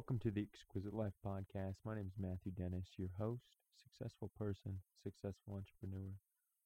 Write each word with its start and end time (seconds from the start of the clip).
Welcome 0.00 0.18
to 0.20 0.30
the 0.30 0.40
Exquisite 0.40 0.94
Life 0.94 1.12
Podcast. 1.20 1.76
My 1.84 1.94
name 1.94 2.08
is 2.08 2.16
Matthew 2.16 2.56
Dennis, 2.56 2.96
your 2.96 3.12
host, 3.20 3.60
successful 3.76 4.30
person, 4.32 4.80
successful 4.96 5.60
entrepreneur, 5.60 6.16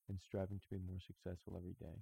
and 0.07 0.15
striving 0.23 0.63
to 0.63 0.71
be 0.71 0.79
more 0.79 1.03
successful 1.03 1.59
every 1.59 1.75
day. 1.75 1.99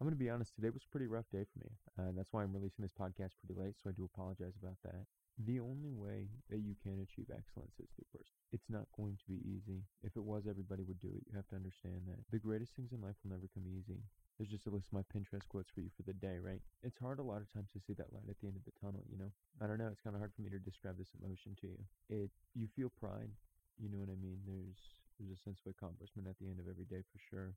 I'm 0.00 0.08
going 0.08 0.16
to 0.16 0.24
be 0.24 0.32
honest, 0.32 0.56
today 0.56 0.72
was 0.72 0.88
a 0.88 0.88
pretty 0.88 1.06
rough 1.06 1.28
day 1.28 1.44
for 1.44 1.60
me. 1.60 1.76
Uh, 2.00 2.16
that's 2.16 2.32
why 2.32 2.42
I'm 2.42 2.56
releasing 2.56 2.80
this 2.80 2.96
podcast 2.96 3.36
pretty 3.36 3.60
late, 3.60 3.76
so 3.76 3.90
I 3.90 3.92
do 3.92 4.08
apologize 4.08 4.56
about 4.56 4.80
that. 4.88 5.04
The 5.40 5.56
only 5.56 5.96
way 5.96 6.28
that 6.52 6.60
you 6.60 6.76
can 6.84 7.00
achieve 7.00 7.32
excellence 7.32 7.72
is 7.80 7.88
through 7.96 8.12
person. 8.12 8.36
It's 8.52 8.68
not 8.68 8.84
going 8.92 9.16
to 9.16 9.26
be 9.26 9.40
easy. 9.40 9.88
If 10.04 10.12
it 10.12 10.24
was, 10.24 10.44
everybody 10.44 10.84
would 10.84 11.00
do 11.00 11.08
it. 11.16 11.24
You 11.24 11.32
have 11.32 11.48
to 11.48 11.56
understand 11.56 12.04
that. 12.12 12.20
The 12.28 12.42
greatest 12.42 12.76
things 12.76 12.92
in 12.92 13.00
life 13.00 13.16
will 13.24 13.32
never 13.32 13.48
come 13.48 13.64
easy. 13.64 14.04
There's 14.36 14.52
just 14.52 14.68
a 14.68 14.74
list 14.74 14.92
of 14.92 15.00
my 15.00 15.06
Pinterest 15.08 15.48
quotes 15.48 15.72
for 15.72 15.80
you 15.80 15.88
for 15.96 16.04
the 16.04 16.12
day, 16.12 16.36
right? 16.36 16.60
It's 16.84 17.00
hard 17.00 17.20
a 17.20 17.24
lot 17.24 17.40
of 17.40 17.48
times 17.48 17.72
to 17.72 17.80
see 17.80 17.96
that 17.96 18.12
light 18.12 18.28
at 18.28 18.36
the 18.40 18.52
end 18.52 18.60
of 18.60 18.68
the 18.68 18.76
tunnel, 18.76 19.00
you 19.08 19.16
know? 19.16 19.32
I 19.60 19.68
don't 19.68 19.80
know, 19.80 19.88
it's 19.88 20.04
kind 20.04 20.12
of 20.12 20.20
hard 20.20 20.36
for 20.36 20.44
me 20.44 20.52
to 20.52 20.60
describe 20.60 21.00
this 21.00 21.12
emotion 21.16 21.56
to 21.60 21.72
you. 21.72 21.80
It 22.08 22.32
you 22.52 22.68
feel 22.76 22.92
pride, 22.92 23.32
you 23.80 23.88
know 23.88 24.00
what 24.00 24.12
I 24.12 24.20
mean? 24.20 24.44
There's 24.44 24.80
there's 25.16 25.32
a 25.32 25.40
sense 25.40 25.60
of 25.64 25.72
accomplishment 25.72 26.28
at 26.28 26.36
the 26.40 26.48
end 26.48 26.60
of 26.60 26.68
every 26.68 26.88
day 26.88 27.00
for 27.08 27.20
sure. 27.20 27.56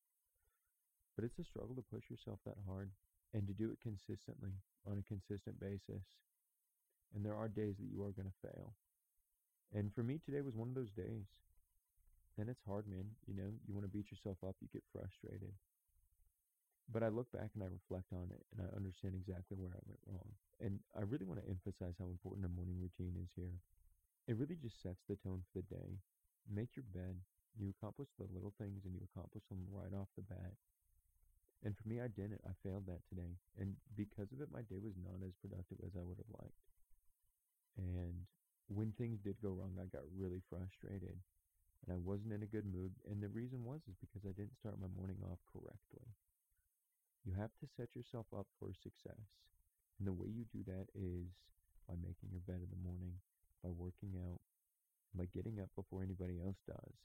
But 1.15 1.23
it's 1.23 1.39
a 1.39 1.47
struggle 1.47 1.75
to 1.75 1.83
push 1.83 2.07
yourself 2.11 2.39
that 2.43 2.59
hard 2.67 2.91
and 3.31 3.47
to 3.47 3.53
do 3.55 3.71
it 3.71 3.83
consistently 3.83 4.59
on 4.87 4.99
a 4.99 5.07
consistent 5.07 5.59
basis. 5.59 6.03
And 7.13 7.25
there 7.25 7.35
are 7.35 7.47
days 7.47 7.77
that 7.77 7.89
you 7.91 8.01
are 8.03 8.11
going 8.11 8.29
to 8.29 8.41
fail. 8.41 8.73
And 9.73 9.93
for 9.93 10.03
me 10.03 10.19
today 10.21 10.41
was 10.41 10.55
one 10.55 10.69
of 10.69 10.75
those 10.75 10.91
days. 10.91 11.25
And 12.37 12.49
it's 12.49 12.65
hard, 12.65 12.89
man. 12.89 13.05
You 13.29 13.37
know, 13.37 13.49
you 13.65 13.73
want 13.73 13.85
to 13.85 13.93
beat 13.93 14.09
yourself 14.09 14.37
up, 14.41 14.57
you 14.61 14.67
get 14.73 14.83
frustrated. 14.89 15.53
But 16.91 17.05
I 17.05 17.13
look 17.13 17.31
back 17.31 17.53
and 17.53 17.63
I 17.63 17.69
reflect 17.69 18.11
on 18.11 18.33
it 18.33 18.43
and 18.51 18.65
I 18.65 18.75
understand 18.75 19.15
exactly 19.15 19.55
where 19.55 19.71
I 19.71 19.81
went 19.85 20.03
wrong. 20.09 20.29
And 20.59 20.81
I 20.97 21.05
really 21.05 21.25
want 21.25 21.39
to 21.39 21.49
emphasize 21.49 21.95
how 21.95 22.09
important 22.09 22.49
a 22.49 22.51
morning 22.51 22.81
routine 22.81 23.15
is 23.21 23.31
here. 23.37 23.55
It 24.27 24.35
really 24.35 24.57
just 24.59 24.81
sets 24.81 25.05
the 25.07 25.15
tone 25.21 25.45
for 25.45 25.61
the 25.61 25.69
day. 25.69 26.01
Make 26.49 26.75
your 26.75 26.87
bed. 26.91 27.21
You 27.55 27.69
accomplish 27.69 28.09
the 28.17 28.27
little 28.33 28.53
things 28.57 28.83
and 28.83 28.97
you 28.97 29.05
accomplish 29.05 29.45
them 29.47 29.63
right 29.69 29.93
off 29.93 30.09
the 30.17 30.25
bat. 30.25 30.57
And 31.63 31.77
for 31.77 31.87
me, 31.87 32.01
I 32.01 32.11
didn't. 32.11 32.43
I 32.43 32.51
failed 32.65 32.89
that 32.91 33.05
today. 33.07 33.39
And 33.55 33.79
because 33.95 34.33
of 34.35 34.41
it, 34.41 34.51
my 34.51 34.65
day 34.67 34.81
was 34.83 34.99
not 34.99 35.23
as 35.23 35.37
productive 35.39 35.79
as 35.85 35.95
I 35.95 36.03
would 36.03 36.19
have 36.19 36.33
liked. 36.35 36.72
And 37.77 38.25
when 38.67 38.93
things 38.93 39.19
did 39.23 39.41
go 39.41 39.49
wrong, 39.49 39.77
I 39.81 39.85
got 39.85 40.05
really 40.15 40.41
frustrated 40.49 41.17
and 41.83 41.89
I 41.91 41.99
wasn't 41.99 42.33
in 42.33 42.43
a 42.43 42.49
good 42.49 42.65
mood. 42.65 42.95
And 43.09 43.21
the 43.21 43.29
reason 43.29 43.63
was 43.63 43.81
is 43.89 43.99
because 43.99 44.23
I 44.23 44.31
didn't 44.31 44.55
start 44.55 44.79
my 44.79 44.91
morning 44.95 45.19
off 45.27 45.39
correctly. 45.51 46.07
You 47.25 47.33
have 47.35 47.51
to 47.59 47.67
set 47.75 47.91
yourself 47.95 48.27
up 48.35 48.47
for 48.59 48.71
success. 48.71 49.27
And 49.99 50.07
the 50.07 50.15
way 50.15 50.27
you 50.27 50.45
do 50.51 50.63
that 50.67 50.87
is 50.95 51.27
by 51.87 51.95
making 51.99 52.31
your 52.31 52.43
bed 52.47 52.63
in 52.63 52.71
the 52.71 52.83
morning, 52.87 53.19
by 53.63 53.69
working 53.69 54.15
out, 54.15 54.39
by 55.15 55.25
getting 55.25 55.59
up 55.59 55.69
before 55.75 56.03
anybody 56.03 56.39
else 56.39 56.57
does. 56.67 56.95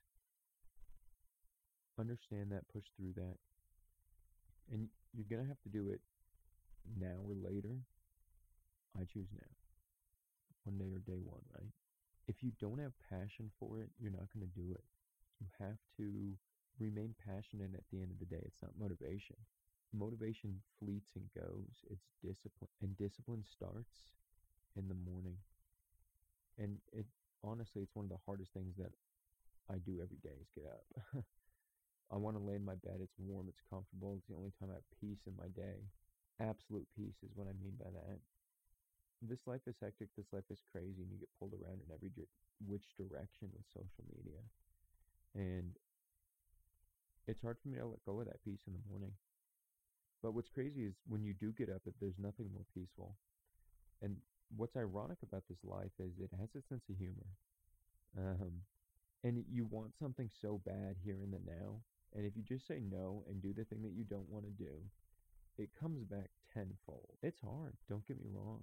Understand 1.98 2.50
that, 2.50 2.70
push 2.72 2.86
through 2.96 3.14
that. 3.14 3.36
And 4.70 4.88
you're 5.12 5.26
going 5.28 5.42
to 5.42 5.48
have 5.48 5.62
to 5.62 5.68
do 5.68 5.90
it 5.90 6.00
now 6.98 7.18
or 7.26 7.34
later. 7.34 7.82
I 8.96 9.04
choose 9.04 9.28
now. 9.34 9.67
Day 10.76 10.92
or 10.92 11.00
day 11.00 11.22
one, 11.24 11.40
right? 11.56 11.72
If 12.26 12.42
you 12.42 12.52
don't 12.60 12.78
have 12.78 12.92
passion 13.08 13.50
for 13.58 13.80
it, 13.80 13.88
you're 13.98 14.12
not 14.12 14.28
going 14.36 14.44
to 14.44 14.52
do 14.52 14.74
it. 14.76 14.84
You 15.40 15.46
have 15.58 15.80
to 15.96 16.36
remain 16.78 17.14
passionate 17.24 17.72
at 17.72 17.88
the 17.90 18.04
end 18.04 18.12
of 18.12 18.18
the 18.20 18.28
day. 18.28 18.42
It's 18.44 18.60
not 18.60 18.76
motivation 18.78 19.36
motivation 19.92 20.60
fleets 20.78 21.12
and 21.16 21.24
goes. 21.32 21.84
It's 21.90 22.12
discipline, 22.20 22.70
and 22.82 22.96
discipline 22.96 23.44
starts 23.44 24.12
in 24.76 24.88
the 24.88 24.98
morning. 25.08 25.36
And 26.58 26.78
it 26.92 27.06
honestly, 27.44 27.82
it's 27.82 27.94
one 27.94 28.04
of 28.04 28.10
the 28.10 28.24
hardest 28.26 28.52
things 28.52 28.76
that 28.76 28.92
I 29.70 29.78
do 29.78 30.00
every 30.02 30.18
day 30.22 30.36
is 30.40 30.50
get 30.54 30.66
up. 30.66 30.84
I 32.12 32.16
want 32.16 32.36
to 32.36 32.42
lay 32.42 32.56
in 32.56 32.64
my 32.64 32.74
bed. 32.74 33.00
It's 33.00 33.16
warm. 33.18 33.46
It's 33.48 33.62
comfortable. 33.68 34.16
It's 34.16 34.28
the 34.28 34.36
only 34.36 34.52
time 34.58 34.70
I 34.72 34.80
have 34.80 34.98
peace 35.00 35.20
in 35.26 35.36
my 35.36 35.48
day. 35.52 35.88
Absolute 36.40 36.88
peace 36.96 37.20
is 37.22 37.32
what 37.34 37.48
I 37.48 37.54
mean 37.60 37.76
by 37.76 37.90
that. 37.92 38.18
This 39.20 39.46
life 39.46 39.66
is 39.66 39.74
hectic. 39.82 40.08
This 40.16 40.32
life 40.32 40.46
is 40.50 40.62
crazy, 40.70 41.02
and 41.02 41.10
you 41.10 41.18
get 41.18 41.34
pulled 41.38 41.54
around 41.54 41.82
in 41.82 41.92
every 41.92 42.10
which 42.66 42.86
direction 42.96 43.50
with 43.50 43.66
social 43.74 44.06
media. 44.14 44.38
And 45.34 45.74
it's 47.26 47.42
hard 47.42 47.58
for 47.62 47.68
me 47.68 47.78
to 47.78 47.86
let 47.86 48.04
go 48.06 48.20
of 48.20 48.26
that 48.26 48.42
peace 48.44 48.62
in 48.66 48.74
the 48.74 48.88
morning. 48.88 49.12
But 50.22 50.34
what's 50.34 50.48
crazy 50.48 50.84
is 50.86 50.94
when 51.06 51.22
you 51.22 51.34
do 51.34 51.52
get 51.52 51.68
up, 51.68 51.82
there's 52.00 52.18
nothing 52.18 52.50
more 52.52 52.66
peaceful. 52.74 53.14
And 54.02 54.16
what's 54.56 54.76
ironic 54.76 55.18
about 55.22 55.44
this 55.48 55.58
life 55.64 55.94
is 55.98 56.18
it 56.18 56.30
has 56.38 56.50
a 56.54 56.66
sense 56.66 56.84
of 56.88 56.96
humor. 56.96 57.30
Um, 58.16 58.62
and 59.24 59.44
you 59.50 59.66
want 59.66 59.98
something 59.98 60.30
so 60.40 60.60
bad 60.64 60.96
here 61.04 61.18
in 61.22 61.30
the 61.30 61.40
now. 61.44 61.82
And 62.14 62.24
if 62.24 62.32
you 62.36 62.42
just 62.42 62.66
say 62.66 62.80
no 62.80 63.24
and 63.28 63.42
do 63.42 63.52
the 63.52 63.64
thing 63.64 63.82
that 63.82 63.92
you 63.92 64.04
don't 64.04 64.30
want 64.30 64.46
to 64.46 64.50
do, 64.50 64.80
it 65.58 65.70
comes 65.78 66.02
back 66.04 66.30
tenfold. 66.54 67.18
It's 67.22 67.40
hard, 67.40 67.74
don't 67.88 68.06
get 68.06 68.18
me 68.18 68.30
wrong. 68.32 68.62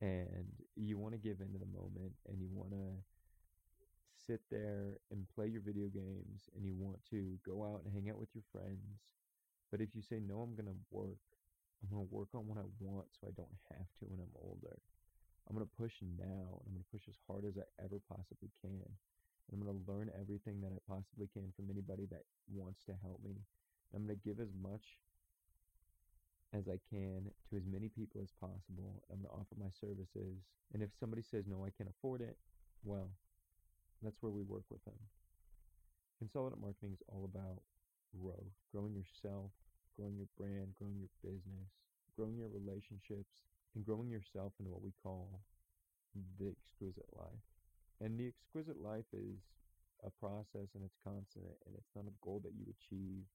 And 0.00 0.46
you 0.76 0.98
want 0.98 1.14
to 1.14 1.18
give 1.18 1.40
into 1.40 1.58
the 1.58 1.66
moment 1.66 2.12
and 2.28 2.40
you 2.40 2.48
want 2.52 2.70
to 2.70 2.84
sit 4.26 4.40
there 4.50 4.98
and 5.10 5.26
play 5.34 5.46
your 5.46 5.62
video 5.62 5.88
games 5.88 6.48
and 6.54 6.64
you 6.64 6.74
want 6.76 6.98
to 7.10 7.38
go 7.46 7.64
out 7.64 7.82
and 7.84 7.92
hang 7.92 8.10
out 8.10 8.18
with 8.18 8.28
your 8.34 8.44
friends 8.52 9.00
but 9.74 9.82
if 9.82 9.90
you 9.98 10.06
say, 10.06 10.22
no, 10.22 10.38
I'm 10.38 10.54
going 10.54 10.70
to 10.70 10.80
work, 10.94 11.18
I'm 11.82 11.90
going 11.90 12.06
to 12.06 12.14
work 12.14 12.30
on 12.30 12.46
what 12.46 12.62
I 12.62 12.66
want 12.78 13.10
so 13.10 13.26
I 13.26 13.34
don't 13.34 13.58
have 13.74 13.90
to 13.98 14.06
when 14.06 14.22
I'm 14.22 14.30
older. 14.38 14.78
I'm 15.50 15.58
going 15.58 15.66
to 15.66 15.82
push 15.82 15.98
now, 15.98 16.62
and 16.62 16.70
I'm 16.70 16.78
going 16.78 16.86
to 16.86 16.94
push 16.94 17.10
as 17.10 17.18
hard 17.26 17.42
as 17.42 17.58
I 17.58 17.66
ever 17.82 17.98
possibly 18.06 18.54
can. 18.62 18.86
And 18.86 19.50
I'm 19.50 19.66
going 19.66 19.74
to 19.74 19.90
learn 19.90 20.14
everything 20.14 20.62
that 20.62 20.70
I 20.70 20.78
possibly 20.86 21.26
can 21.26 21.50
from 21.58 21.74
anybody 21.74 22.06
that 22.14 22.22
wants 22.46 22.86
to 22.86 22.94
help 23.02 23.18
me. 23.26 23.34
And 23.90 23.98
I'm 23.98 24.06
going 24.06 24.14
to 24.14 24.22
give 24.22 24.38
as 24.38 24.54
much 24.54 24.94
as 26.54 26.68
I 26.70 26.78
can 26.88 27.26
to 27.50 27.56
as 27.56 27.66
many 27.66 27.90
people 27.90 28.22
as 28.22 28.30
possible. 28.40 29.02
I'm 29.10 29.18
going 29.18 29.28
to 29.28 29.34
offer 29.34 29.58
my 29.58 29.74
services. 29.74 30.38
And 30.72 30.82
if 30.82 30.90
somebody 30.98 31.22
says, 31.22 31.44
no, 31.46 31.66
I 31.66 31.74
can't 31.74 31.90
afford 31.90 32.22
it, 32.22 32.38
well, 32.84 33.10
that's 34.02 34.22
where 34.22 34.32
we 34.32 34.42
work 34.42 34.64
with 34.70 34.84
them. 34.84 34.98
Consultant 36.18 36.62
marketing 36.62 36.94
is 36.94 37.02
all 37.08 37.26
about 37.26 37.58
growth, 38.14 38.54
growing 38.70 38.94
yourself, 38.94 39.50
growing 39.98 40.16
your 40.16 40.30
brand, 40.38 40.78
growing 40.78 41.02
your 41.02 41.10
business, 41.22 41.74
growing 42.16 42.38
your 42.38 42.48
relationships, 42.48 43.42
and 43.74 43.84
growing 43.84 44.08
yourself 44.08 44.52
into 44.60 44.70
what 44.70 44.82
we 44.82 44.94
call 45.02 45.40
the 46.38 46.54
exquisite 46.54 47.10
life. 47.18 47.42
And 48.00 48.18
the 48.18 48.30
exquisite 48.30 48.78
life 48.78 49.10
is 49.12 49.42
a 50.06 50.10
process 50.22 50.70
and 50.74 50.84
it's 50.84 50.98
constant 51.02 51.50
and 51.66 51.74
it's 51.74 51.90
not 51.96 52.06
a 52.06 52.14
goal 52.22 52.40
that 52.44 52.54
you 52.54 52.66
achieve 52.70 53.26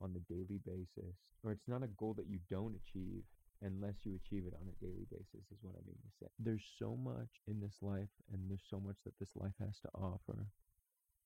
on 0.00 0.14
a 0.16 0.32
daily 0.32 0.60
basis 0.64 1.16
or 1.42 1.52
it's 1.52 1.68
not 1.68 1.82
a 1.82 1.94
goal 1.98 2.14
that 2.14 2.28
you 2.28 2.38
don't 2.50 2.76
achieve 2.76 3.22
unless 3.62 4.04
you 4.04 4.16
achieve 4.16 4.44
it 4.46 4.54
on 4.56 4.68
a 4.68 4.84
daily 4.84 5.06
basis 5.10 5.44
is 5.52 5.60
what 5.62 5.76
I 5.76 5.84
mean 5.84 6.00
to 6.00 6.12
say. 6.18 6.30
There's 6.38 6.64
so 6.78 6.96
much 6.96 7.40
in 7.46 7.60
this 7.60 7.76
life 7.82 8.08
and 8.32 8.48
there's 8.48 8.64
so 8.68 8.80
much 8.80 8.96
that 9.04 9.18
this 9.18 9.30
life 9.36 9.56
has 9.60 9.78
to 9.80 9.88
offer. 9.94 10.46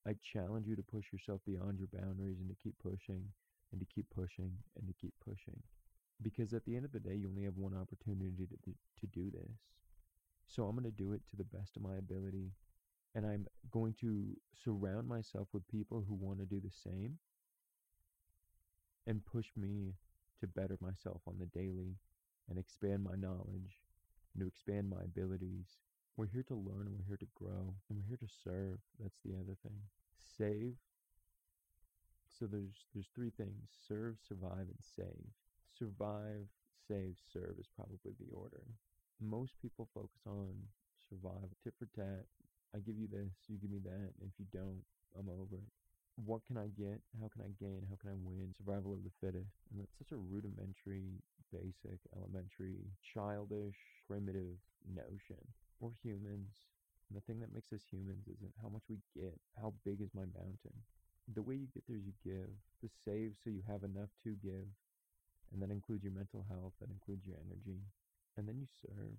I 0.07 0.15
challenge 0.33 0.67
you 0.67 0.77
to 0.77 0.83
push 0.83 1.13
yourself 1.13 1.41
beyond 1.47 1.79
your 1.79 1.89
boundaries 1.93 2.41
and 2.41 2.49
to 2.51 2.57
keep 2.63 2.75
pushing 2.83 3.23
and 3.73 3.81
to 3.81 3.87
keep 3.87 4.07
pushing 4.15 4.51
and 4.77 4.87
to 4.87 4.95
keep 5.01 5.15
pushing. 5.25 5.63
Because 6.23 6.53
at 6.53 6.65
the 6.65 6.77
end 6.77 6.85
of 6.85 6.93
the 6.93 7.01
day, 7.01 7.15
you 7.15 7.29
only 7.29 7.45
have 7.45 7.57
one 7.57 7.75
opportunity 7.75 8.47
to, 8.47 8.71
to 9.01 9.07
do 9.13 9.31
this. 9.31 9.57
So 10.47 10.65
I'm 10.65 10.77
going 10.77 10.85
to 10.85 10.91
do 10.91 11.13
it 11.13 11.23
to 11.31 11.37
the 11.37 11.45
best 11.45 11.77
of 11.77 11.83
my 11.83 11.97
ability. 11.97 12.53
And 13.15 13.27
I'm 13.27 13.47
going 13.71 13.95
to 14.01 14.37
surround 14.65 15.09
myself 15.09 15.49
with 15.53 15.67
people 15.69 16.05
who 16.07 16.15
want 16.15 16.39
to 16.39 16.47
do 16.47 16.61
the 16.61 16.71
same 16.71 17.19
and 19.07 19.25
push 19.25 19.47
me 19.57 19.95
to 20.41 20.47
better 20.47 20.77
myself 20.81 21.23
on 21.27 21.37
the 21.39 21.47
daily 21.47 21.97
and 22.49 22.59
expand 22.59 23.05
my 23.05 23.15
knowledge 23.17 23.81
and 24.35 24.41
to 24.41 24.47
expand 24.47 24.89
my 24.89 25.03
abilities. 25.05 25.79
We're 26.17 26.27
here 26.27 26.45
to 26.49 26.55
learn 26.55 26.95
we're 26.97 27.07
here 27.07 27.17
to 27.17 27.27
grow 27.35 27.75
and 27.89 27.99
we're 27.99 28.09
here 28.09 28.19
to 28.19 28.35
serve. 28.45 28.79
That's 29.01 29.19
the 29.25 29.35
other 29.35 29.57
thing. 29.63 29.81
Save 30.39 30.75
so 32.39 32.47
there's 32.47 32.87
there's 32.93 33.11
three 33.15 33.31
things: 33.31 33.71
serve, 33.87 34.17
survive, 34.27 34.67
and 34.67 34.83
save. 34.97 35.31
Survive, 35.79 36.51
save, 36.89 37.17
serve 37.33 37.57
is 37.59 37.69
probably 37.75 38.13
the 38.19 38.35
order. 38.35 38.63
Most 39.21 39.55
people 39.63 39.89
focus 39.95 40.27
on 40.27 40.53
survive, 41.09 41.51
tit 41.63 41.75
for 41.79 41.87
tat. 41.95 42.27
I 42.75 42.81
give 42.81 42.99
you 42.99 43.07
this, 43.07 43.31
you 43.49 43.59
give 43.59 43.71
me 43.71 43.79
that. 43.85 44.11
If 44.21 44.35
you 44.39 44.47
don't, 44.53 44.83
I'm 45.17 45.29
over 45.29 45.57
it. 45.57 45.84
What 46.17 46.47
can 46.47 46.57
I 46.57 46.71
get? 46.79 47.03
How 47.21 47.27
can 47.27 47.43
I 47.43 47.51
gain? 47.59 47.83
How 47.91 47.99
can 47.99 48.11
I 48.11 48.19
win? 48.23 48.55
Survival 48.55 48.95
of 48.95 49.03
the 49.03 49.15
fittest. 49.19 49.67
And 49.71 49.83
that's 49.83 49.99
such 49.99 50.13
a 50.13 50.17
rudimentary, 50.17 51.19
basic, 51.51 51.99
elementary, 52.15 52.87
childish, 53.03 53.75
primitive 54.07 54.63
notion. 54.87 55.43
We're 55.81 55.99
humans. 56.03 56.55
And 57.11 57.19
the 57.19 57.25
thing 57.27 57.41
that 57.41 57.53
makes 57.53 57.73
us 57.75 57.83
humans 57.91 58.31
isn't 58.31 58.55
how 58.63 58.71
much 58.71 58.87
we 58.89 59.03
get. 59.15 59.35
How 59.59 59.75
big 59.85 60.01
is 60.01 60.15
my 60.15 60.25
mountain? 60.39 60.87
the 61.33 61.43
way 61.43 61.55
you 61.55 61.69
get 61.73 61.85
there 61.89 61.97
is 61.97 62.05
you 62.05 62.17
give. 62.21 62.53
The 62.83 62.91
save 63.05 63.33
so 63.41 63.49
you 63.49 63.65
have 63.65 63.81
enough 63.81 64.13
to 64.25 64.37
give. 64.45 64.69
And 65.53 65.63
that 65.63 65.73
includes 65.73 66.05
your 66.05 66.13
mental 66.13 66.45
health, 66.51 66.77
that 66.81 66.91
includes 66.91 67.25
your 67.25 67.39
energy. 67.41 67.81
And 68.37 68.45
then 68.45 68.59
you 68.61 68.69
serve. 68.83 69.17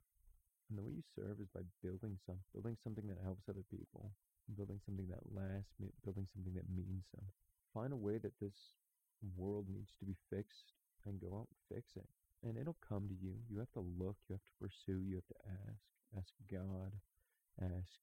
And 0.70 0.78
the 0.78 0.84
way 0.84 0.94
you 0.94 1.06
serve 1.16 1.40
is 1.42 1.50
by 1.50 1.66
building 1.82 2.18
some, 2.26 2.38
building 2.54 2.78
something 2.84 3.08
that 3.08 3.24
helps 3.24 3.50
other 3.50 3.66
people, 3.72 4.12
building 4.54 4.80
something 4.86 5.08
that 5.10 5.26
lasts, 5.34 5.74
building 6.04 6.28
something 6.30 6.54
that 6.54 6.70
means 6.70 7.06
something. 7.10 7.34
Find 7.74 7.94
a 7.94 7.98
way 7.98 8.18
that 8.20 8.38
this 8.40 8.78
world 9.36 9.66
needs 9.70 9.92
to 10.00 10.06
be 10.06 10.16
fixed 10.30 10.74
and 11.06 11.22
go 11.22 11.34
out 11.34 11.50
and 11.50 11.78
fix 11.78 11.98
it. 11.98 12.06
And 12.46 12.58
it'll 12.58 12.78
come 12.88 13.10
to 13.10 13.18
you. 13.18 13.34
You 13.50 13.58
have 13.58 13.72
to 13.74 13.82
look, 13.82 14.18
you 14.30 14.38
have 14.38 14.46
to 14.46 14.60
pursue, 14.62 15.02
you 15.02 15.18
have 15.18 15.32
to 15.34 15.42
ask. 15.66 15.82
Ask 16.16 16.32
God, 16.48 16.96
ask 17.60 18.00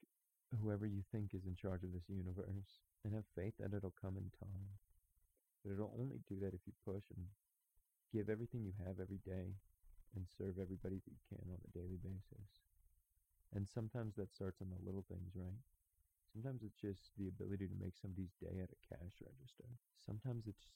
whoever 0.61 0.85
you 0.85 1.01
think 1.13 1.33
is 1.33 1.47
in 1.47 1.57
charge 1.57 1.81
of 1.81 1.95
this 1.97 2.13
universe, 2.13 2.83
and 3.05 3.15
have 3.15 3.25
faith 3.33 3.55
that 3.57 3.73
it'll 3.73 3.95
come 3.97 4.21
in 4.21 4.29
time. 4.37 4.69
But 5.65 5.73
it'll 5.73 5.97
only 5.97 6.21
do 6.29 6.37
that 6.45 6.53
if 6.53 6.61
you 6.67 6.75
push 6.85 7.09
and 7.17 7.25
give 8.13 8.29
everything 8.29 8.67
you 8.67 8.77
have 8.85 9.01
every 9.01 9.23
day 9.25 9.57
and 10.13 10.29
serve 10.37 10.61
everybody 10.61 11.01
that 11.01 11.09
you 11.09 11.25
can 11.33 11.41
on 11.49 11.57
a 11.57 11.73
daily 11.73 11.97
basis. 12.05 12.61
And 13.55 13.65
sometimes 13.65 14.17
that 14.17 14.35
starts 14.35 14.61
on 14.61 14.69
the 14.69 14.85
little 14.85 15.05
things, 15.09 15.33
right? 15.33 15.57
Sometimes 16.33 16.65
it's 16.65 16.81
just 16.81 17.13
the 17.21 17.29
ability 17.29 17.69
to 17.69 17.77
make 17.77 17.93
somebody's 18.01 18.33
day 18.41 18.57
at 18.65 18.73
a 18.73 18.81
cash 18.89 19.21
register. 19.21 19.69
Sometimes 20.01 20.49
it's 20.49 20.73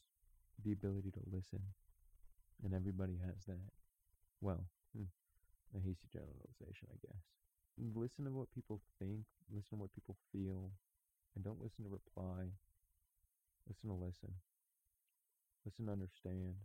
the 0.62 0.72
ability 0.72 1.10
to 1.16 1.24
listen. 1.32 1.72
And 2.62 2.74
everybody 2.76 3.16
has 3.24 3.44
that. 3.48 3.72
Well, 4.40 4.68
hmm, 4.92 5.08
a 5.72 5.80
hasty 5.80 6.08
generalization, 6.12 6.92
I 6.92 7.00
guess. 7.00 7.24
Listen 7.96 8.24
to 8.24 8.32
what 8.32 8.52
people 8.52 8.80
think, 9.00 9.24
listen 9.48 9.76
to 9.76 9.82
what 9.82 9.92
people 9.92 10.16
feel, 10.32 10.72
and 11.34 11.44
don't 11.44 11.60
listen 11.60 11.84
to 11.84 11.90
reply. 11.90 12.52
Listen 13.68 13.88
to 13.88 13.96
listen. 13.96 14.32
Listen 15.64 15.86
to 15.86 15.92
understand. 15.92 16.56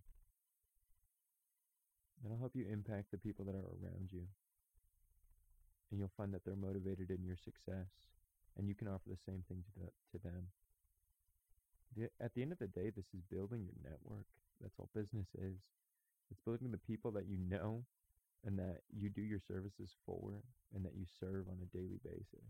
It'll 2.23 2.37
help 2.37 2.55
you 2.55 2.65
impact 2.71 3.11
the 3.11 3.17
people 3.17 3.45
that 3.45 3.55
are 3.55 3.71
around 3.81 4.11
you. 4.11 4.27
And 5.89 5.99
you'll 5.99 6.15
find 6.15 6.33
that 6.33 6.45
they're 6.45 6.55
motivated 6.55 7.09
in 7.09 7.25
your 7.25 7.35
success. 7.35 7.89
And 8.57 8.67
you 8.67 8.75
can 8.75 8.87
offer 8.87 9.09
the 9.09 9.25
same 9.25 9.43
thing 9.47 9.63
to, 9.63 9.71
the, 9.79 9.89
to 10.11 10.23
them. 10.23 10.47
The, 11.95 12.09
at 12.23 12.33
the 12.33 12.41
end 12.41 12.51
of 12.51 12.59
the 12.59 12.67
day, 12.67 12.89
this 12.89 13.07
is 13.13 13.21
building 13.31 13.63
your 13.65 13.79
network. 13.83 14.25
That's 14.61 14.75
all 14.79 14.89
business 14.93 15.27
is. 15.37 15.57
It's 16.29 16.39
building 16.45 16.71
the 16.71 16.77
people 16.77 17.11
that 17.11 17.27
you 17.27 17.37
know 17.37 17.83
and 18.45 18.57
that 18.59 18.81
you 18.91 19.09
do 19.09 19.21
your 19.21 19.41
services 19.47 19.95
for 20.05 20.43
and 20.73 20.85
that 20.85 20.95
you 20.95 21.05
serve 21.19 21.47
on 21.49 21.59
a 21.61 21.77
daily 21.77 21.99
basis. 22.03 22.47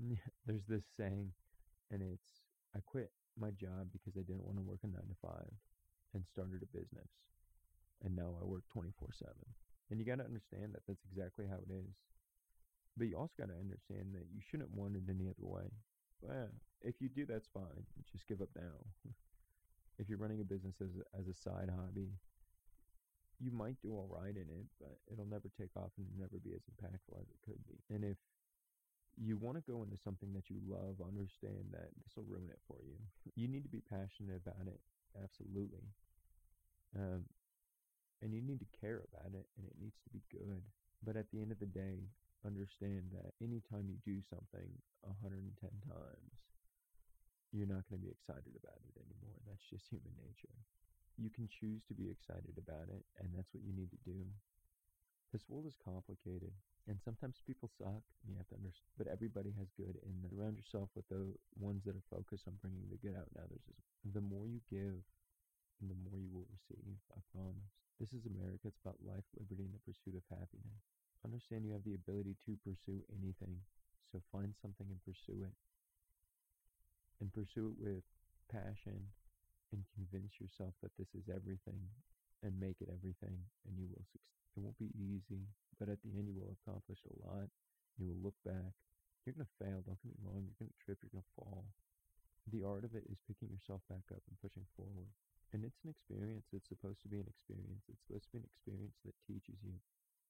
There's 0.46 0.66
this 0.68 0.84
saying, 0.96 1.32
and 1.90 2.02
it's 2.02 2.42
I 2.76 2.80
quit 2.84 3.10
my 3.38 3.50
job 3.50 3.88
because 3.92 4.16
I 4.16 4.24
didn't 4.24 4.44
want 4.44 4.58
to 4.58 4.62
work 4.62 4.80
a 4.84 4.86
nine 4.86 5.08
to 5.08 5.16
five 5.20 5.52
and 6.14 6.24
started 6.26 6.62
a 6.62 6.76
business 6.76 7.08
and 8.04 8.16
now 8.16 8.34
I 8.40 8.44
work 8.44 8.62
24 8.72 9.08
7. 9.14 9.32
And 9.90 9.98
you 9.98 10.06
got 10.06 10.18
to 10.18 10.24
understand 10.24 10.74
that 10.74 10.82
that's 10.86 11.04
exactly 11.10 11.46
how 11.46 11.56
it 11.62 11.70
is. 11.70 11.94
But 12.96 13.06
you 13.08 13.16
also 13.16 13.32
got 13.38 13.48
to 13.48 13.56
understand 13.58 14.12
that 14.14 14.26
you 14.32 14.40
shouldn't 14.40 14.70
want 14.70 14.96
it 14.96 15.08
any 15.08 15.26
other 15.26 15.46
way. 15.46 15.70
If 16.82 17.00
you 17.00 17.08
do, 17.08 17.26
that's 17.26 17.48
fine. 17.48 17.86
Just 18.12 18.26
give 18.28 18.40
up 18.42 18.50
now. 18.54 18.76
if 19.98 20.08
you're 20.08 20.18
running 20.18 20.40
a 20.40 20.44
business 20.44 20.76
as 20.80 20.90
a, 20.96 21.04
as 21.18 21.28
a 21.28 21.34
side 21.34 21.70
hobby, 21.70 22.10
you 23.40 23.50
might 23.50 23.80
do 23.82 23.92
all 23.92 24.08
right 24.10 24.34
in 24.34 24.46
it, 24.46 24.66
but 24.78 24.98
it'll 25.10 25.26
never 25.26 25.50
take 25.58 25.74
off 25.76 25.90
and 25.98 26.06
never 26.18 26.38
be 26.38 26.54
as 26.54 26.62
impactful 26.70 27.18
as 27.18 27.26
it 27.28 27.42
could 27.44 27.58
be. 27.66 27.78
And 27.94 28.04
if 28.04 28.18
you 29.16 29.36
want 29.36 29.56
to 29.56 29.70
go 29.70 29.82
into 29.82 29.96
something 29.96 30.32
that 30.34 30.48
you 30.48 30.58
love, 30.66 31.02
understand 31.02 31.72
that 31.72 31.90
this 32.02 32.16
will 32.16 32.24
ruin 32.24 32.50
it 32.50 32.60
for 32.68 32.78
you. 32.84 32.96
You 33.34 33.48
need 33.48 33.62
to 33.64 33.68
be 33.68 33.82
passionate 33.82 34.40
about 34.46 34.66
it, 34.66 34.80
absolutely. 35.22 35.90
Um, 36.96 37.24
and 38.22 38.32
you 38.32 38.40
need 38.40 38.60
to 38.60 38.78
care 38.80 39.02
about 39.10 39.34
it 39.34 39.46
and 39.58 39.66
it 39.66 39.74
needs 39.80 39.98
to 40.04 40.10
be 40.10 40.22
good. 40.30 40.62
But 41.04 41.16
at 41.16 41.30
the 41.32 41.42
end 41.42 41.50
of 41.50 41.58
the 41.58 41.66
day, 41.66 42.06
understand 42.46 43.10
that 43.12 43.34
anytime 43.52 43.84
you 43.84 44.00
do 44.00 44.24
something 44.24 44.72
110 45.04 45.52
times, 45.84 46.32
you're 47.52 47.68
not 47.68 47.84
going 47.92 48.00
to 48.00 48.08
be 48.08 48.16
excited 48.16 48.56
about 48.56 48.80
it 48.80 48.96
anymore. 48.96 49.36
That's 49.44 49.68
just 49.68 49.92
human 49.92 50.16
nature. 50.16 50.56
You 51.20 51.28
can 51.28 51.44
choose 51.52 51.84
to 51.84 51.94
be 51.94 52.08
excited 52.08 52.56
about 52.56 52.88
it, 52.88 53.04
and 53.20 53.28
that's 53.36 53.52
what 53.52 53.60
you 53.60 53.76
need 53.76 53.92
to 53.92 54.00
do. 54.08 54.24
This 55.36 55.44
world 55.52 55.68
is 55.68 55.76
complicated, 55.76 56.56
and 56.88 56.96
sometimes 56.96 57.44
people 57.44 57.68
suck, 57.68 58.04
and 58.24 58.32
you 58.32 58.40
have 58.40 58.48
to 58.48 58.60
understand. 58.60 58.96
But 58.96 59.12
everybody 59.12 59.52
has 59.60 59.68
good 59.76 60.00
in 60.00 60.16
them. 60.24 60.32
Surround 60.32 60.56
yourself 60.56 60.88
with 60.96 61.04
the 61.12 61.36
ones 61.60 61.84
that 61.84 61.96
are 61.96 62.08
focused 62.08 62.48
on 62.48 62.56
bringing 62.64 62.88
the 62.88 63.00
good 63.04 63.16
out 63.16 63.28
in 63.32 63.36
others. 63.36 63.64
The 64.00 64.24
more 64.24 64.48
you 64.48 64.64
give, 64.72 65.04
the 65.84 66.00
more 66.08 66.16
you 66.16 66.32
will 66.32 66.48
receive. 66.48 66.96
I 67.12 67.20
promise. 67.36 67.76
This 68.00 68.16
is 68.16 68.24
America. 68.24 68.72
It's 68.72 68.80
about 68.80 69.00
life, 69.04 69.28
liberty, 69.36 69.68
and 69.68 69.76
the 69.76 69.84
pursuit 69.84 70.16
of 70.16 70.24
happiness. 70.32 70.91
Understand 71.22 71.64
you 71.64 71.72
have 71.72 71.86
the 71.86 71.94
ability 71.94 72.34
to 72.46 72.58
pursue 72.66 72.98
anything, 73.14 73.62
so 74.10 74.18
find 74.34 74.54
something 74.58 74.86
and 74.90 74.98
pursue 75.06 75.46
it. 75.46 75.54
And 77.22 77.30
pursue 77.30 77.70
it 77.70 77.78
with 77.78 78.02
passion 78.50 79.14
and 79.70 79.86
convince 79.94 80.36
yourself 80.42 80.74
that 80.82 80.90
this 80.98 81.14
is 81.14 81.30
everything 81.30 81.78
and 82.42 82.58
make 82.58 82.82
it 82.82 82.90
everything 82.90 83.38
and 83.64 83.78
you 83.78 83.86
will 83.86 84.02
succeed. 84.10 84.34
It 84.58 84.60
won't 84.60 84.76
be 84.82 84.90
easy, 84.98 85.46
but 85.78 85.88
at 85.88 86.02
the 86.02 86.12
end 86.18 86.28
you 86.28 86.42
will 86.42 86.58
accomplish 86.58 86.98
a 87.06 87.14
lot. 87.22 87.48
You 87.96 88.10
will 88.10 88.20
look 88.20 88.36
back. 88.42 88.74
You're 89.22 89.38
going 89.38 89.46
to 89.46 89.58
fail, 89.62 89.78
don't 89.86 90.02
get 90.02 90.10
me 90.10 90.26
wrong. 90.26 90.42
You're 90.42 90.58
going 90.58 90.74
to 90.74 90.82
trip, 90.82 90.98
you're 91.00 91.14
going 91.14 91.24
to 91.24 91.36
fall. 91.38 91.62
The 92.50 92.66
art 92.66 92.82
of 92.82 92.98
it 92.98 93.06
is 93.06 93.22
picking 93.30 93.54
yourself 93.54 93.86
back 93.86 94.02
up 94.10 94.20
and 94.26 94.34
pushing 94.42 94.66
forward. 94.74 95.06
And 95.54 95.62
it's 95.62 95.78
an 95.86 95.94
experience. 95.94 96.50
It's 96.50 96.66
supposed 96.66 97.00
to 97.06 97.08
be 97.08 97.22
an 97.22 97.30
experience. 97.30 97.86
It's 97.86 98.02
supposed 98.02 98.26
to 98.28 98.32
be 98.34 98.42
an 98.42 98.50
experience 98.50 98.98
that 99.06 99.14
teaches 99.30 99.62
you. 99.62 99.78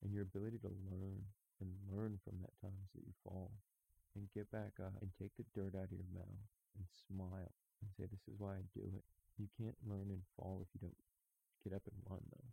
And 0.03 0.11
your 0.11 0.27
ability 0.27 0.59
to 0.67 0.73
learn 0.91 1.23
and 1.63 1.71
learn 1.87 2.19
from 2.27 2.43
that 2.43 2.55
times 2.59 2.91
that 2.95 3.07
you 3.07 3.15
fall 3.23 3.55
and 4.19 4.29
get 4.35 4.51
back 4.51 4.77
up 4.83 4.93
and 5.01 5.15
take 5.15 5.33
the 5.39 5.47
dirt 5.55 5.79
out 5.79 5.89
of 5.89 5.97
your 5.97 6.11
mouth 6.13 6.43
and 6.75 6.85
smile 6.91 7.55
and 7.81 7.89
say, 7.95 8.11
This 8.11 8.27
is 8.27 8.37
why 8.37 8.59
I 8.59 8.65
do 8.75 8.83
it. 8.83 9.07
You 9.39 9.47
can't 9.57 9.79
learn 9.87 10.11
and 10.11 10.27
fall 10.37 10.61
if 10.61 10.69
you 10.75 10.83
don't 10.83 11.03
get 11.65 11.73
up 11.73 11.87
and 11.87 11.97
run, 12.11 12.23
though. 12.35 12.51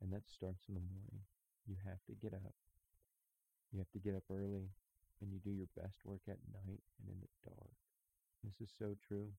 And 0.00 0.10
that 0.14 0.30
starts 0.30 0.66
in 0.70 0.74
the 0.74 0.86
morning. 0.86 1.26
You 1.66 1.76
have 1.86 2.02
to 2.06 2.14
get 2.18 2.34
up. 2.34 2.54
You 3.70 3.78
have 3.78 3.92
to 3.94 4.02
get 4.02 4.14
up 4.14 4.26
early 4.30 4.70
and 5.22 5.30
you 5.30 5.38
do 5.38 5.54
your 5.54 5.70
best 5.78 6.02
work 6.04 6.26
at 6.26 6.42
night 6.50 6.82
and 6.98 7.06
in 7.06 7.18
the 7.22 7.30
dark. 7.46 7.78
This 8.42 8.58
is 8.58 8.74
so 8.74 8.98
true. 9.06 9.30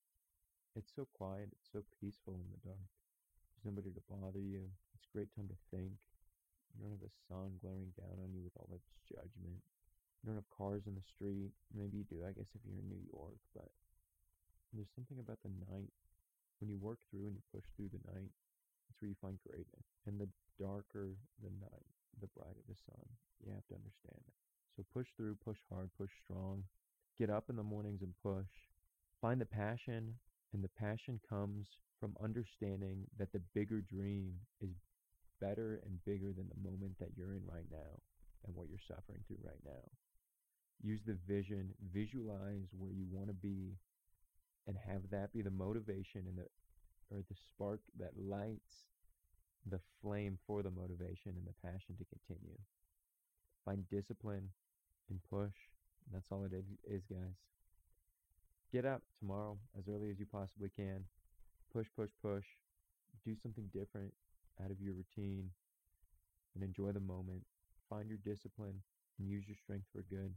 It's 0.75 0.95
so 0.95 1.05
quiet, 1.13 1.51
it's 1.51 1.69
so 1.69 1.83
peaceful 1.99 2.39
in 2.39 2.47
the 2.49 2.63
dark. 2.63 2.89
There's 3.51 3.67
nobody 3.67 3.91
to 3.91 4.01
bother 4.09 4.39
you. 4.39 4.71
It's 4.95 5.05
a 5.05 5.13
great 5.13 5.29
time 5.35 5.51
to 5.51 5.59
think. 5.69 5.99
You 6.73 6.81
don't 6.81 6.97
have 6.97 7.05
the 7.05 7.19
sun 7.29 7.61
glaring 7.61 7.93
down 7.93 8.17
on 8.19 8.33
you 8.33 8.41
with 8.41 8.57
all 8.57 8.69
its 8.73 8.89
judgment. 9.05 9.61
You 10.21 10.31
don't 10.31 10.39
have 10.41 10.49
cars 10.49 10.89
in 10.89 10.95
the 10.97 11.05
street. 11.05 11.53
Maybe 11.73 12.01
you 12.01 12.07
do, 12.07 12.25
I 12.25 12.33
guess, 12.33 12.49
if 12.55 12.61
you're 12.65 12.79
in 12.79 12.89
New 12.89 13.03
York, 13.13 13.37
but 13.53 13.69
there's 14.73 14.91
something 14.95 15.19
about 15.19 15.43
the 15.43 15.53
night. 15.69 15.93
When 16.57 16.71
you 16.71 16.79
work 16.79 17.03
through 17.11 17.27
and 17.27 17.35
you 17.35 17.43
push 17.51 17.67
through 17.75 17.91
the 17.91 18.01
night, 18.09 18.31
it's 18.89 18.97
where 19.01 19.11
you 19.11 19.19
find 19.21 19.37
greatness. 19.45 19.85
And 20.07 20.17
the 20.17 20.31
darker 20.57 21.13
the 21.43 21.53
night, 21.59 21.89
the 22.21 22.31
brighter 22.31 22.63
the 22.65 22.79
sun. 22.87 23.05
You 23.43 23.51
have 23.51 23.67
to 23.67 23.75
understand 23.75 24.23
it. 24.23 24.35
So 24.75 24.85
push 24.93 25.07
through, 25.17 25.35
push 25.43 25.59
hard, 25.69 25.89
push 25.97 26.09
strong. 26.23 26.63
Get 27.19 27.29
up 27.29 27.49
in 27.49 27.55
the 27.55 27.63
mornings 27.67 28.01
and 28.01 28.13
push. 28.23 28.49
Find 29.21 29.39
the 29.39 29.45
passion 29.45 30.15
and 30.53 30.63
the 30.63 30.69
passion 30.69 31.19
comes 31.27 31.67
from 31.99 32.15
understanding 32.23 33.05
that 33.17 33.31
the 33.33 33.41
bigger 33.53 33.81
dream 33.81 34.33
is 34.61 34.69
better 35.43 35.81
and 35.85 36.03
bigger 36.05 36.31
than 36.31 36.47
the 36.47 36.69
moment 36.69 36.95
that 36.99 37.11
you're 37.17 37.33
in 37.35 37.43
right 37.43 37.67
now 37.69 37.99
and 38.45 38.55
what 38.55 38.67
you're 38.69 38.87
suffering 38.87 39.19
through 39.27 39.43
right 39.43 39.59
now. 39.65 39.83
Use 40.81 41.01
the 41.05 41.17
vision, 41.27 41.73
visualize 41.93 42.71
where 42.77 42.91
you 42.91 43.05
want 43.11 43.27
to 43.27 43.33
be, 43.33 43.75
and 44.67 44.77
have 44.87 45.01
that 45.11 45.33
be 45.33 45.41
the 45.41 45.51
motivation 45.51 46.23
and 46.27 46.37
the 46.37 46.47
or 47.11 47.21
the 47.29 47.35
spark 47.35 47.81
that 47.99 48.11
lights 48.17 48.87
the 49.69 49.79
flame 50.01 50.37
for 50.47 50.63
the 50.63 50.71
motivation 50.71 51.35
and 51.35 51.45
the 51.45 51.53
passion 51.61 51.95
to 51.99 52.05
continue. 52.05 52.57
Find 53.65 53.87
discipline 53.89 54.49
and 55.09 55.19
push. 55.29 55.55
That's 56.11 56.27
all 56.31 56.45
it 56.45 56.53
is, 56.53 57.03
guys. 57.09 57.35
Get 58.71 58.85
up 58.85 59.01
tomorrow 59.19 59.57
as 59.77 59.87
early 59.87 60.09
as 60.09 60.19
you 60.19 60.25
possibly 60.25 60.69
can. 60.75 61.05
Push, 61.71 61.87
push, 61.95 62.09
push. 62.21 62.45
Do 63.25 63.35
something 63.41 63.69
different 63.73 64.13
out 64.63 64.71
of 64.71 64.81
your 64.81 64.93
routine 64.93 65.49
and 66.55 66.63
enjoy 66.63 66.91
the 66.91 66.99
moment. 66.99 67.43
Find 67.89 68.09
your 68.09 68.19
discipline 68.23 68.81
and 69.19 69.29
use 69.29 69.45
your 69.47 69.57
strength 69.57 69.85
for 69.93 70.03
good. 70.09 70.33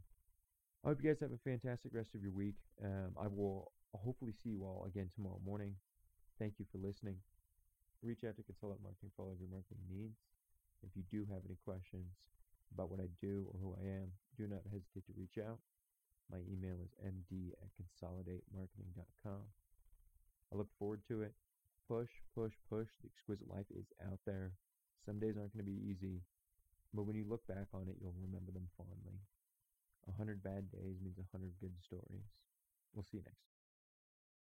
I 0.85 0.89
hope 0.89 0.99
you 1.01 1.09
guys 1.09 1.19
have 1.21 1.33
a 1.33 1.41
fantastic 1.43 1.93
rest 1.93 2.15
of 2.15 2.21
your 2.21 2.31
week. 2.31 2.55
Um, 2.83 3.17
I 3.19 3.27
will 3.27 3.71
hopefully 3.93 4.33
see 4.33 4.49
you 4.49 4.63
all 4.63 4.85
again 4.87 5.09
tomorrow 5.13 5.39
morning. 5.45 5.75
Thank 6.39 6.59
you 6.59 6.65
for 6.71 6.77
listening. 6.77 7.17
Reach 8.03 8.23
out 8.23 8.37
to 8.37 8.43
Consultant 8.43 8.81
Marketing 8.83 9.09
for 9.15 9.25
all 9.25 9.33
of 9.33 9.41
your 9.41 9.49
marketing 9.49 9.81
needs. 9.89 10.21
If 10.85 10.93
you 10.93 11.01
do 11.09 11.25
have 11.33 11.41
any 11.45 11.57
questions 11.65 12.13
about 12.73 12.91
what 12.91 13.01
I 13.01 13.09
do 13.21 13.49
or 13.49 13.57
who 13.57 13.73
I 13.73 13.83
am, 13.89 14.13
do 14.37 14.45
not 14.45 14.61
hesitate 14.69 15.09
to 15.09 15.17
reach 15.17 15.41
out. 15.41 15.57
My 16.29 16.37
email 16.45 16.77
is 16.83 16.93
md 17.01 17.57
at 17.57 17.73
consolidatemarketing.com. 17.73 19.41
I 20.53 20.55
look 20.55 20.69
forward 20.77 21.01
to 21.07 21.23
it. 21.23 21.33
Push, 21.87 22.11
push, 22.35 22.53
push. 22.69 22.87
The 23.01 23.07
exquisite 23.07 23.47
life 23.47 23.65
is 23.71 23.87
out 24.05 24.19
there. 24.25 24.51
Some 25.05 25.19
days 25.19 25.37
aren't 25.37 25.55
going 25.55 25.65
to 25.65 25.71
be 25.71 25.87
easy, 25.87 26.21
but 26.93 27.03
when 27.03 27.15
you 27.15 27.23
look 27.23 27.47
back 27.47 27.67
on 27.73 27.87
it, 27.87 27.95
you'll 28.01 28.15
remember 28.19 28.51
them 28.51 28.67
fondly. 28.75 29.23
A 30.07 30.11
hundred 30.11 30.43
bad 30.43 30.69
days 30.71 30.99
means 31.01 31.17
a 31.17 31.31
hundred 31.31 31.53
good 31.61 31.73
stories. 31.79 32.27
We'll 32.93 33.03
see 33.03 33.17
you 33.17 33.23
next. 33.23 33.56